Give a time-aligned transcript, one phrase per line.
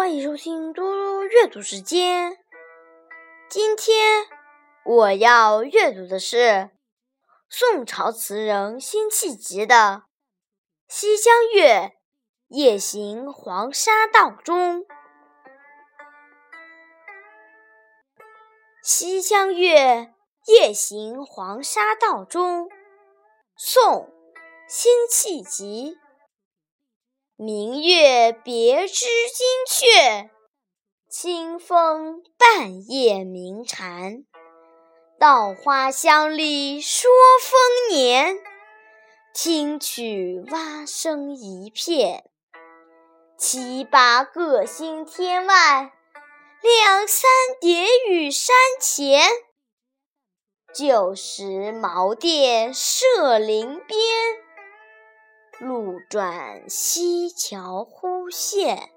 [0.00, 2.38] 欢迎收听多多阅读时间。
[3.50, 4.26] 今天
[4.82, 6.70] 我要阅读的是
[7.50, 9.74] 宋朝词人辛弃疾的
[10.88, 11.74] 《西江月·
[12.48, 14.80] 夜行黄沙道中》。
[18.82, 19.74] 《西江月·
[20.46, 22.64] 夜行黄沙道中》，
[23.54, 23.82] 宋·
[24.66, 25.98] 辛弃疾。
[27.42, 30.28] 明月别枝惊鹊，
[31.08, 34.26] 清风半夜鸣蝉。
[35.18, 38.36] 稻花香里说丰年，
[39.32, 42.28] 听取蛙声一片。
[43.38, 45.92] 七八个星天外，
[46.60, 49.22] 两三点雨山前。
[50.74, 54.39] 旧时茅店社林边。
[55.60, 58.88] 路转溪桥忽见，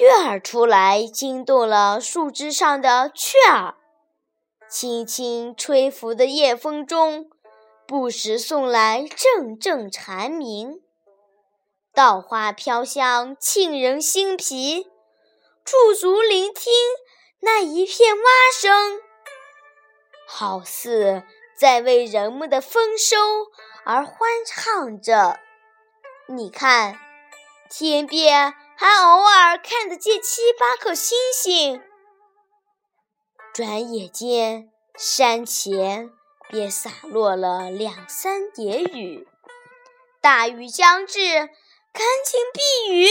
[0.00, 3.74] 月儿出来惊动了树枝上的雀儿，
[4.66, 7.28] 轻轻吹拂的夜风中，
[7.86, 10.80] 不时送来阵阵蝉鸣。
[11.92, 14.84] 稻花飘香沁人心脾，
[15.62, 16.72] 驻足聆听
[17.40, 18.22] 那一片蛙
[18.58, 19.02] 声，
[20.26, 21.24] 好似。
[21.56, 23.16] 在为人们的丰收
[23.84, 25.38] 而欢唱着。
[26.26, 26.98] 你看，
[27.70, 31.82] 天边还偶尔看得见七八颗星星。
[33.52, 36.10] 转眼间，山前
[36.48, 39.28] 便洒落了两三点雨。
[40.20, 41.20] 大雨将至，
[41.92, 43.08] 赶紧避雨。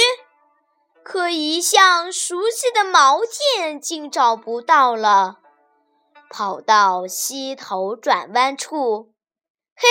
[1.03, 3.19] 可一向熟悉的茅
[3.55, 5.42] 店竟找不到了。
[6.33, 9.13] 跑到溪头转弯处，
[9.75, 9.87] 嘿，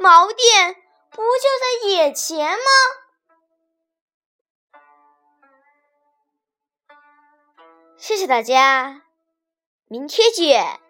[0.00, 0.74] 茅店
[1.12, 2.64] 不就在眼前吗？
[7.96, 9.02] 谢谢大家，
[9.86, 10.80] 明天见。